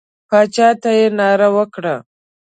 [0.29, 1.95] باچا ته یې ناره وکړه.